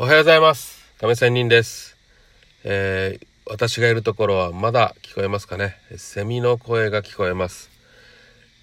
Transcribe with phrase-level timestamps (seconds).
[0.00, 0.94] おはようございます。
[1.00, 1.96] 亀仙人です、
[2.62, 5.74] えー私がいるところはまだ聞こえますかね。
[5.96, 7.68] セミの声が聞こえます。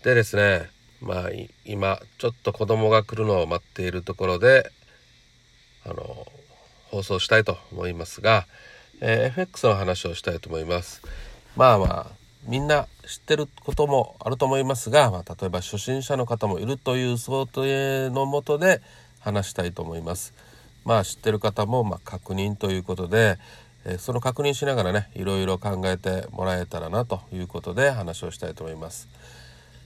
[0.06, 0.70] でですね
[1.02, 1.30] まあ
[1.66, 4.72] 今ちょっと子供が来るのを待っているところで
[5.86, 6.26] あの
[6.90, 8.48] 放送したいと思いますが、
[9.02, 11.02] えー FX の話をしたいと思います。
[11.58, 12.12] まあまあ
[12.48, 18.82] みんな知ってることもあると思いますが、まあ、例えば初心者の方もいるという想定のもとで
[19.20, 20.34] 話したいと思います。
[20.86, 23.38] まあ知ってる方もま確認ということで、
[23.86, 29.08] えその確認しながらねいろいろ考えてもらえたらなということで話をしたいと思います。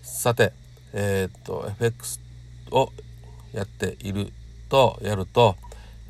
[0.02, 0.52] さて
[0.94, 2.20] えーっと FX
[2.72, 2.92] を
[3.54, 4.32] やっている
[4.70, 5.56] とやると、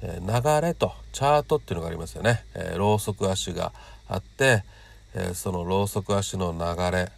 [0.02, 2.44] え流れとチャートっていうのがありますよね。
[2.56, 3.72] えーロウソク足が
[4.08, 4.64] あって、
[5.14, 7.12] えーそのロウソク足の流れ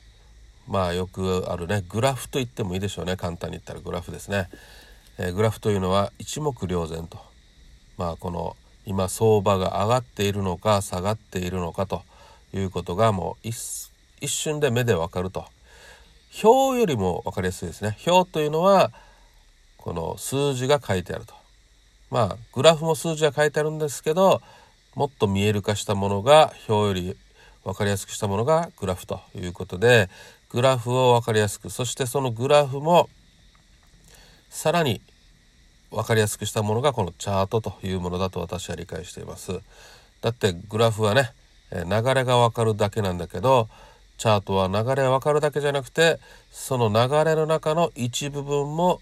[0.68, 4.50] まあよくあるねグラフと言ってもいいでしょうね簡単に言ったらグラフですね。
[5.18, 7.31] えグラフというのは一目瞭然と
[7.98, 8.56] まあこの
[8.86, 12.04] 今相場が上がっているのか下がっているのかと
[12.54, 15.46] いうことがもう一瞬で目でわかると。
[16.44, 17.98] 表よりも分かりやすいですね。
[18.08, 18.92] 表というのは
[19.78, 21.34] この数字が書いてあると。
[22.10, 24.42] まあグラフも数字が書いてあるんですけど
[24.96, 27.18] もっと見える化したものが表より
[27.64, 30.10] 分かりやすくしたものがグラフということで
[30.50, 33.10] グラフを分かりやすくそしてそのグラフも
[34.50, 35.02] さらに
[35.92, 39.60] 分かりやすくしたものがこのチャートというものだと私は理解しています。
[40.22, 41.34] だってグラフはね
[41.72, 43.70] 流れが分かるだけなんだけど
[44.18, 46.20] チャートは流れ分かるだけじゃなくて
[46.52, 49.02] その流れの中の一部分も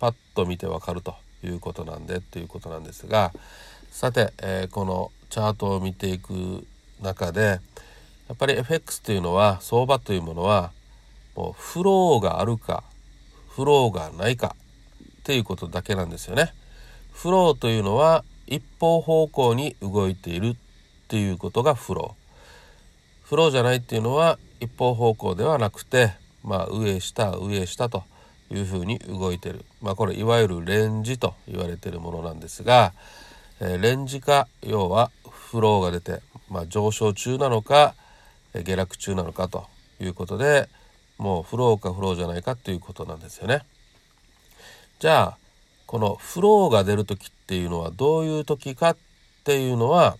[0.00, 1.14] パッと見て分かると
[1.44, 3.32] いうことなんでということなんですが
[3.90, 6.66] さて、えこのチャートを見ていく
[7.00, 7.60] 中で
[8.28, 10.72] やっぱり FX というのは相場というものは
[11.34, 12.82] もうフローがあるか
[13.48, 14.56] フローがないか
[15.26, 16.52] っていうことだけなんですよね。
[17.12, 20.56] フローというのは一方方向に動いているっ
[21.08, 23.28] ていうことがフロー。
[23.28, 26.12] フローじゃないっていうのは一方方向ではなくて、
[26.44, 28.04] まあ、上下上下と
[28.52, 29.64] いうふうに動いてる。
[29.82, 32.92] まあこれいわゆるレンジと言われてるものなんですが、
[33.58, 37.96] えーレンジか要はフローが出て、まあ、上昇中なのか
[38.54, 39.66] え下落中なのかと
[40.00, 40.68] いうことで
[41.18, 43.62] もうフローかフローじゃないかということなんですよね。
[44.98, 45.38] じゃあ
[45.86, 48.96] このフローが出る時っていうのはどういう時かっ
[49.44, 50.16] ていうのは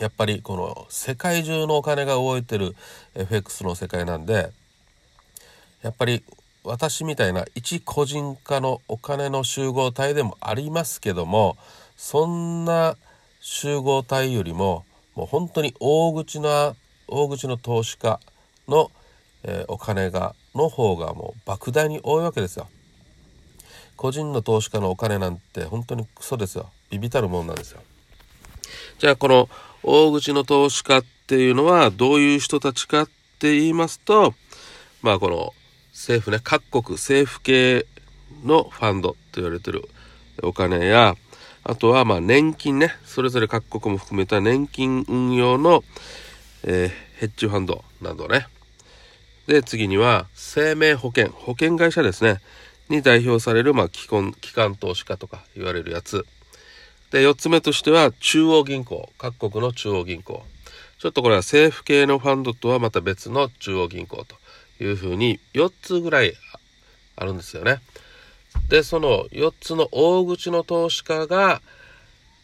[0.00, 2.76] やっぱりこの世界中のお金が動いてる
[3.16, 4.52] FX の世界なんで
[5.82, 6.22] やっぱり
[6.62, 11.56] 私みたいな一個人化のお金の集合体でもありますけども
[11.96, 12.96] そんな
[13.40, 14.84] 集合体よりも
[15.16, 16.76] もう本当に大口な
[17.08, 18.20] 大口の投資家
[18.68, 18.90] の、
[19.42, 22.68] えーお金がの方がもう莫大に多いわけですよ。
[24.00, 26.70] 個人の投資家のお金なんて本当にクソですよ。
[26.88, 27.82] ビビたるもんなんですよ。
[28.98, 29.50] じゃあこの
[29.82, 34.32] 大口の投資家っていうのはどういう人たちかって言いますと
[35.02, 35.52] まあこの
[35.92, 37.84] 政府ね各国政府系
[38.42, 39.86] のファンドと言われてる
[40.42, 41.14] お金や
[41.62, 45.84] あとはまあ年金ねそれぞれ各国も含めた年金運用の、
[46.64, 48.46] えーヘッジファンドなどね
[49.46, 52.40] で次には生命保険保険会社ですね
[52.90, 54.34] に代表されるまあ機関
[54.78, 56.26] 投資家とか言われるやつ。
[57.10, 59.08] で4つ目としては中央銀行。
[59.18, 60.44] 各国の中央銀行。
[60.98, 64.36] ちょっとこれは政府系のファンドとはまた別の中央銀行と
[64.84, 66.34] いうふうに4つぐらい
[67.16, 67.80] あるんですよね。
[68.68, 71.62] でその4つの大口の投資家が、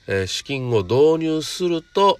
[0.06, 2.18] えー資金を導入すると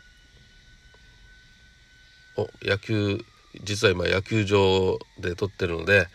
[2.37, 3.25] お野球
[3.63, 6.09] 実は今野球場で撮ってるので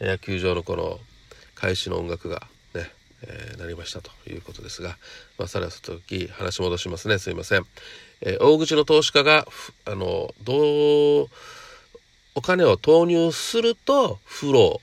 [0.00, 0.98] 野球場のこの
[1.62, 2.90] 開始の音楽がね、
[3.22, 4.96] えーなりましたということですが、
[5.38, 7.64] まあ、さらに時話戻しますねすいません、
[8.20, 9.46] えー大口の投資家が
[9.84, 11.28] あのどう
[12.34, 14.80] お金を投入するとフロ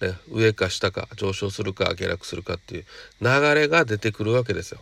[0.00, 2.84] ー、ね、上か下か上昇するか下落するかっていう
[3.20, 4.80] 流れが出てくるわけですよ。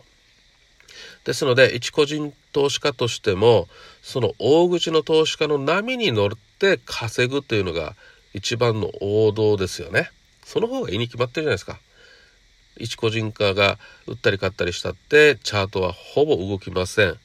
[1.23, 3.67] ですので一個人投資家としても
[4.03, 6.29] その大口の投資家の波に乗っ
[6.59, 7.95] て稼ぐというのが
[8.33, 10.11] 一番の王道ですよね。
[10.51, 11.79] その方がいいに決まってるじゃないですか。
[12.75, 17.15] 一個人化が売ったり買ったりしたってチャートはほぼ動きません。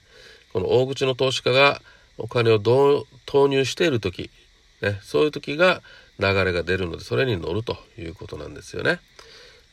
[0.52, 1.82] この大口の投資家が
[2.18, 4.30] お金をどう投入している時、
[4.80, 5.82] ね、そういう時が
[6.20, 9.00] 流れが出るのでそれに乗るということなんですよね。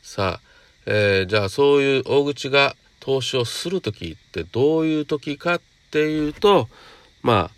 [0.02, 0.48] さあ、
[0.86, 5.60] えーじゃあそういう大口が投資をする時ってどういう時かっ
[5.92, 6.68] ていうと
[7.22, 7.50] まあ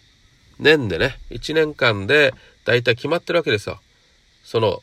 [0.58, 2.34] 年でね1年間で
[2.66, 3.81] 大体決まってるわけですよ。
[4.44, 4.82] その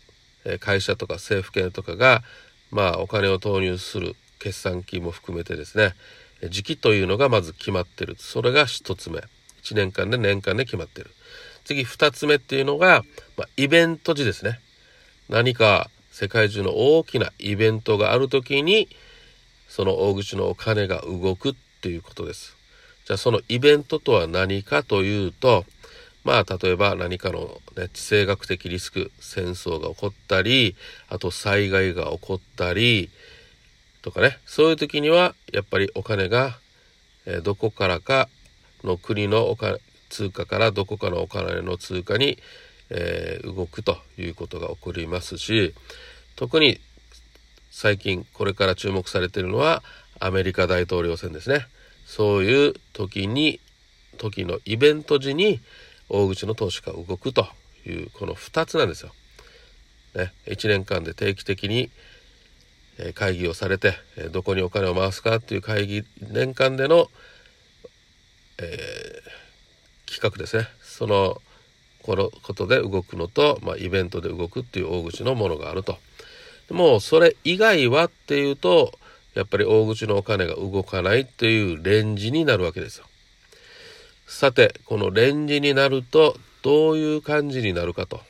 [0.60, 2.24] 会社とか政府系とかが
[2.72, 5.94] まあお金を投入する決算期も含めてですね
[6.50, 8.16] 時期というのがまず決まってる。
[8.18, 9.20] それが1つ目。
[9.64, 11.12] 1年間で年間で決まってる。
[11.64, 13.04] 次2つ目っていうのが、
[13.38, 14.60] まあ、イベント時ですね。
[15.30, 18.90] 何か世界中の大きなイベントがある時に
[19.70, 22.58] その大口のお金が動くっていうことです。
[23.06, 25.66] じゃあそのイベントとは何かというと
[26.24, 30.76] まあ例えば何かの、ね、地政学的リスク戦争が起こったり
[31.10, 33.10] あと災害が起こったり
[34.02, 34.38] とかね。
[34.46, 36.58] そういう時にはやっぱりお金が、
[37.26, 38.30] え、どこからか
[38.84, 39.58] の国のお
[40.10, 42.38] 通貨からどこかのお金の通貨に、
[42.90, 45.74] えー、動くということが起こりますし
[46.36, 46.80] 特に
[47.72, 49.82] 最近これから注目されているのは
[50.20, 51.66] アメリカ大統領選ですね。
[52.06, 53.60] そういう時に
[54.18, 55.60] 時のイベント時に
[56.10, 57.48] 大口の投資家動くと
[57.86, 59.12] いうこの2つなんですよ。
[60.16, 61.90] ね、1年間で定期的に
[63.16, 63.96] 会議をされて
[64.32, 67.08] どこにお金を回すかっていう会議年間での、
[68.60, 70.68] えー、企画ですね。
[70.82, 71.42] その
[72.04, 75.98] このことで動くのと、まあ、イベントで動くっていう大口のものがあると。
[76.70, 78.98] もうそれ以外はっていうと
[79.34, 83.06] やっぱり大口のお金が動かないっていうレンジになるわけですよ。
[84.28, 88.22] さてこのレンジになるとどういう感じになるかと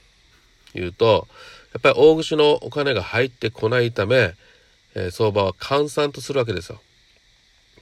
[0.75, 1.27] いうと
[1.73, 4.33] やっぱり大口のお金が入ってこないため
[4.95, 6.79] えー、相場は閑散とするわけですよ。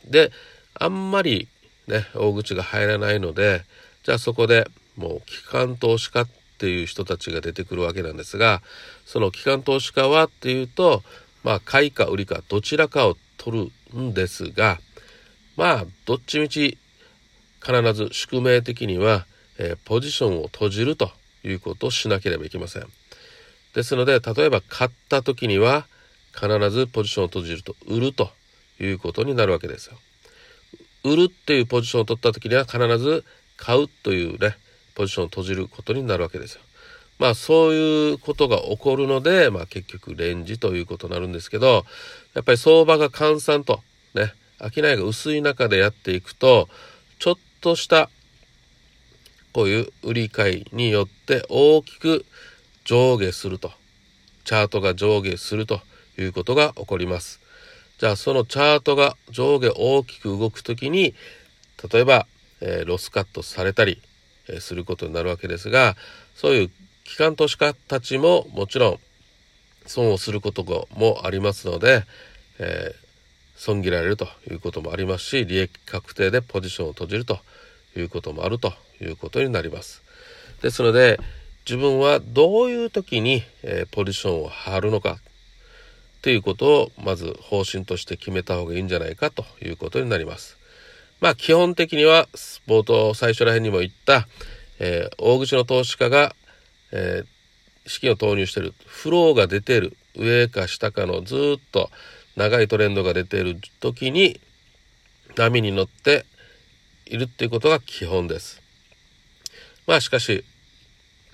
[0.05, 0.31] で
[0.73, 1.47] あんまり
[1.87, 3.63] ね大口が入らないので
[4.03, 8.61] じゃあそこでもう機関投資家っていう人たちが出てくるわけなんですが
[9.05, 11.03] その機関投資家はっていうと
[11.43, 14.79] まあ買いか売りかどちらかを取るんですが
[15.57, 16.77] まあどっちみち
[17.63, 19.25] 必ず宿命的には、
[19.57, 21.11] えー、ポジションを閉じると
[21.43, 22.87] いうことをしなければいけません。
[23.73, 25.85] ですので例えば買った時には
[26.33, 28.31] 必ずポジションを閉じると売ると
[28.79, 29.97] いうことになるわけですよ。
[31.03, 33.23] 売るっていうポジションを取った時には必ず
[33.57, 34.55] 買うというね
[34.95, 36.61] ポジションを閉じることになるわけですよ。
[37.19, 41.85] まあそういうことが起こるので、まあ、結局レンジということになるんですけど
[42.33, 43.81] やっぱり相場が閑散と
[44.15, 46.67] ね商いが薄い中でやっていくと
[47.19, 48.09] ちょっとした
[49.53, 52.25] こういう売り買いによって大きく
[52.85, 53.71] 上下すると
[54.43, 55.81] チャートが上下すると
[56.17, 57.39] いうことが起こります。
[57.99, 61.13] じゃあそのチャートが上下大きく動く時に
[61.91, 62.25] 例えば、
[62.59, 64.01] えー、ロスカットされたり、
[64.49, 65.95] えー、することになるわけですが
[66.35, 66.71] そういう
[67.03, 68.97] 機関投資家たちももちろん
[69.85, 70.63] 損をすること
[70.95, 72.03] もありますので、
[72.57, 72.95] えー、
[73.55, 77.39] 損切られるということもありますし利益確定でポジションを閉じると
[77.95, 80.01] いうこともあるということになります。
[80.61, 81.19] ですので
[81.65, 85.19] 自分はどういう時に、えー、ポジションを張るのか
[86.19, 90.57] っていうことをまず方針として決めた方がいいんじゃないかということになります。
[91.19, 92.27] まあ基本的には
[92.67, 94.27] 冒頭最初ら辺にも言った、
[94.79, 96.35] えー、大口の投資家が、
[96.91, 101.89] えー、資金を投入してるフローが出てる上か下かのずっと
[102.35, 104.39] 長いトレンドが出ている時に
[105.35, 106.25] 波に乗って
[107.11, 108.61] いるっていうことが基本です。
[109.85, 110.45] まあしかし、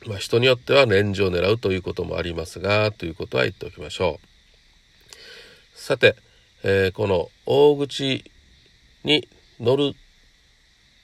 [0.07, 4.19] まあ、人によっては年次を狙うということもありますがということは言っておきましょ
[5.75, 5.79] う。
[5.79, 6.15] さて、
[6.63, 8.24] えー、この大口
[9.03, 9.29] に
[9.59, 9.94] 乗る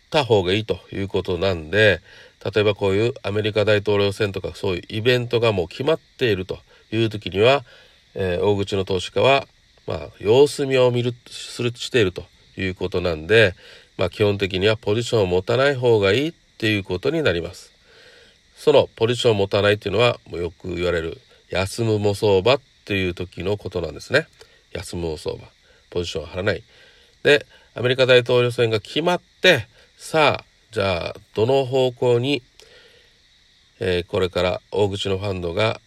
[0.09, 2.01] た方がいいということなんで
[2.43, 6.57] 例えばこういうアメリカ大統領選とかそういうイベントがもう決まっていると
[6.91, 7.63] いう時には、
[8.15, 9.47] えー、大口の投資家は、
[9.85, 12.25] まあ、様子見を見るするしていると
[12.57, 13.55] いうことなんで、
[13.97, 17.71] まあ、基本的にはポジションを持たない方がいいっていうことになります。
[18.55, 21.19] そのポジションを持たないっていうのはもうよく言われる
[21.49, 24.27] 休むも相場っていう時のことなんですね。
[24.73, 25.43] 休むも相場
[25.89, 26.63] ポジションを張らない
[27.23, 27.45] で
[27.75, 32.41] アメリカ大統領選が決まってさあじゃあどの方向に、
[33.79, 35.79] えー、これから大口のファンドが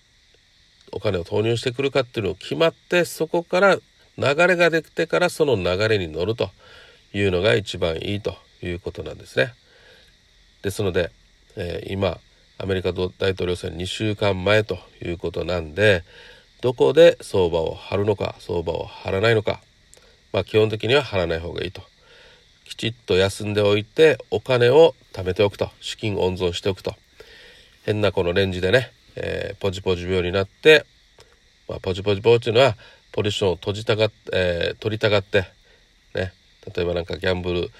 [0.92, 3.76] お金を投入してくるかっていうのを決まってそこから
[4.18, 6.50] 流れができてからその流れに乗ると
[7.16, 9.54] いうのが一番いいということなんですね。
[10.62, 11.10] ですので、
[11.56, 12.18] えー、今
[12.58, 16.04] アメリカ大統領選2週間前ということなんで
[16.60, 19.60] どこで相場を張るのか相場を張らないのか
[20.32, 21.82] まあ基本的には張らない方がいいと
[22.64, 26.94] きちっと休んでおいてお金を貯めておくと資金温存しておくと
[27.84, 30.84] 変なこのレンジでね、えー、ポジポジ病になって、
[31.68, 32.74] まあ、ポジポジ病っていうのは
[33.12, 35.55] ポジションを閉じたが、えー、取りたがって
[36.74, 37.70] 例えばなんかギャンブル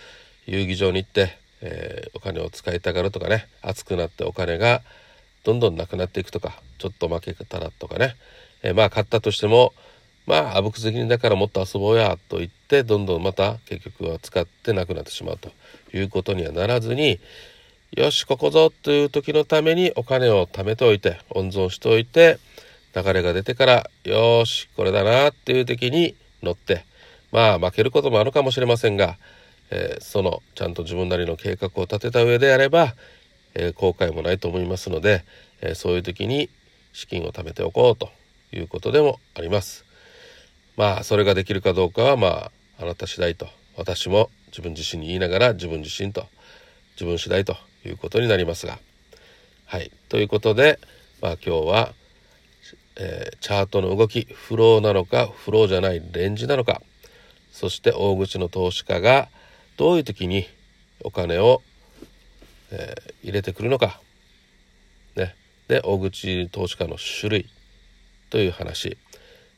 [0.46, 4.82] 遊戯場に行って、えー、お金を使いたがるとかね熱くなってお金が
[5.44, 8.16] どんどんなくなっていくとかちょっと負けたらとかね。
[8.62, 9.72] えー、まあ買ったとしても
[10.26, 15.52] まああぶく責任だからもっと遊ぼうやと言ってどんどんまた結局は使ってなくなってしまうと
[15.96, 17.20] いうことにはならずに
[17.92, 22.38] よしここぞという時のためにお金を貯めておいて温存しておいて
[22.94, 26.84] 流れが出てからよしこれだなっていう時に乗って
[27.32, 29.18] まあ負けることもあるかもしれませんが、
[29.70, 32.94] えー、そのちゃんと自分なりの計画を立てた上であれば、
[33.54, 35.24] えー、後悔もないと思いますので、
[35.60, 36.50] えー、そういう時に
[36.92, 38.10] 資金を貯めておこうと
[38.52, 39.84] いうことでもあります。
[40.76, 46.26] まあそれができるかどうかはまああなた次第と私も自分自身に言いながら自分自身と
[46.94, 48.78] 自分次第ということになりますが
[49.66, 50.78] はいということで
[51.22, 51.92] まあ今日は、
[52.96, 56.82] えー、チャートの動きフローなのかフローじゃないレンジなのか
[57.56, 59.30] そして大口の投資家が
[59.78, 60.46] どういう時に
[61.02, 61.62] お金を、
[62.70, 63.98] えー、入れてくるのか、
[65.16, 65.34] ね、
[65.66, 67.50] で大口投資家の種類
[68.28, 68.98] という話。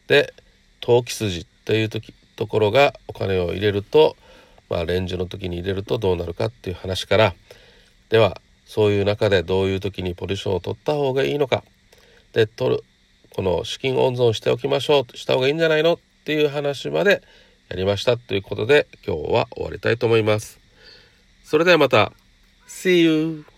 [0.06, 0.32] で
[0.80, 4.16] 投機筋という時ところがお金を入れると、
[4.70, 7.34] まあ、レンジの時に入れるとどうなるかっていう話から。
[8.10, 11.64] ではそういう中でどういう時にポジションを取った方がいいのか。
[12.32, 12.84] で取る
[13.34, 15.94] この資金温存しておきましょうした方がいいんじゃないの？
[15.94, 17.22] っていう話まで
[17.68, 20.58] やりましたということで今日は終わりたいと思います。
[21.44, 22.12] それではまた
[22.66, 23.57] See you!